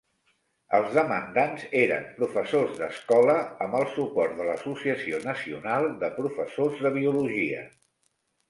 [0.75, 3.35] Els demandants eren professors d'escola
[3.67, 7.63] amb el suport de l'Associació Nacional de Professors de Biologia.